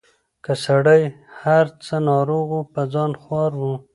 که 0.43 0.53
سړی 0.65 1.01
هر 1.41 1.65
څه 1.85 1.95
ناروغ 2.09 2.47
وو 2.53 2.61
په 2.73 2.81
ځان 2.93 3.11
خوار 3.21 3.51
وو 3.59 3.73